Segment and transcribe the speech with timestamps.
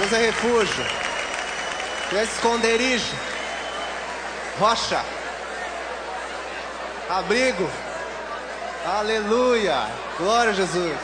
[0.00, 0.86] Deus é refúgio.
[2.10, 3.14] Deus é esconderijo.
[4.58, 5.04] Rocha.
[7.10, 7.70] Abrigo.
[8.86, 9.88] Aleluia.
[10.16, 10.96] Glória a Jesus.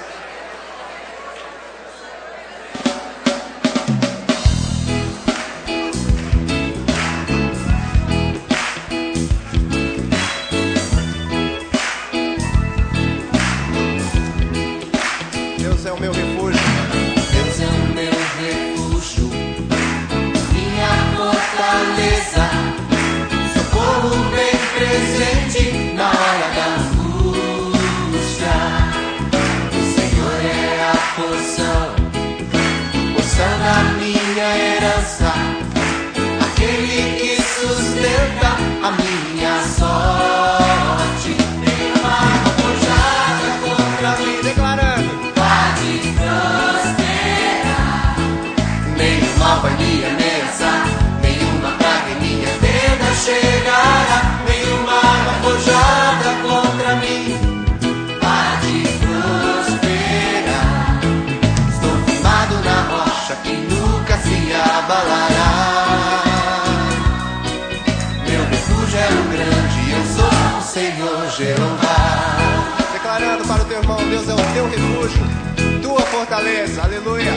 [76.26, 77.32] Fortaleza, aleluia.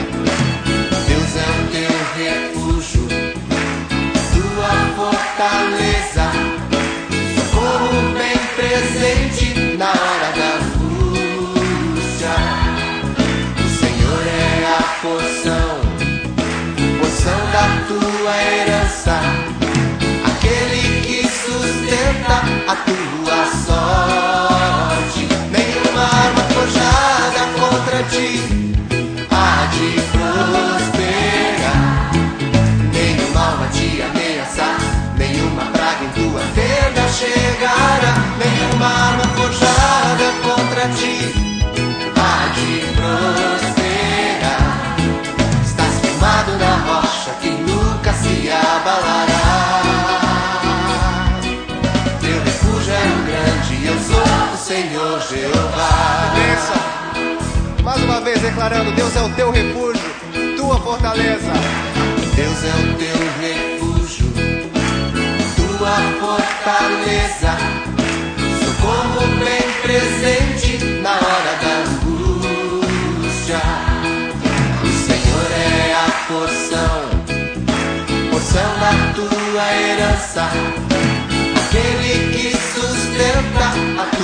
[1.08, 3.06] Deus é o teu refúgio,
[4.34, 6.26] tua fortaleza,
[7.36, 12.34] socorro bem presente na hora da angústia.
[13.64, 15.72] O Senhor é a porção,
[17.00, 19.16] porção da tua herança,
[20.26, 22.38] aquele que sustenta
[22.68, 25.22] a tua sorte.
[25.52, 28.39] Nenhuma arma forjada contra ti
[40.79, 41.19] contra ti
[42.16, 44.63] há de prosperar.
[45.63, 49.81] Estás firmado na rocha que nunca se abalará.
[52.22, 54.23] Teu refúgio é um grande, eu sou
[54.53, 56.00] o Senhor Jeová.
[57.84, 60.03] Mais uma vez declarando, Deus é o teu refúgio,
[60.56, 61.51] tua fortaleza.
[62.35, 64.31] Deus é o teu refúgio,
[65.56, 67.49] tua fortaleza,
[76.29, 77.09] porção,
[78.29, 80.47] porção da tua herança,
[81.57, 83.66] aquele que sustenta
[84.00, 84.19] a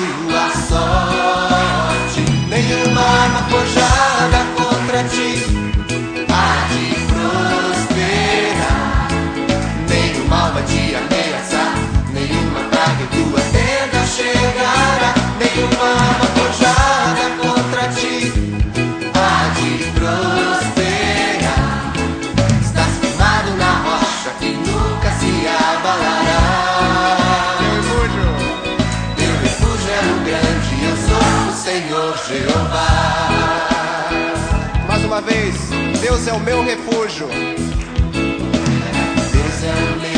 [32.27, 32.87] Jeová.
[34.87, 35.55] Mais uma vez,
[36.01, 37.27] Deus é o meu refúgio.
[37.27, 37.59] Deus
[39.63, 40.14] é o meu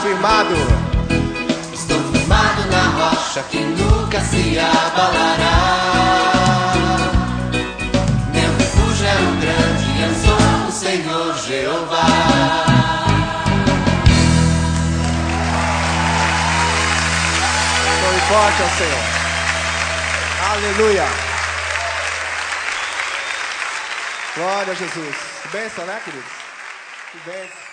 [0.00, 0.54] firmado.
[1.72, 5.58] Estou firmado na rocha que nunca se abalará.
[8.32, 12.06] Meu refúgio é um grande, eu sou o Senhor Jeová.
[17.94, 19.04] Estou forte ao Senhor.
[20.52, 21.06] Aleluia.
[24.36, 25.16] Glória a Jesus.
[25.42, 26.30] Que bênção, né, queridos?
[27.10, 27.67] Que bênção.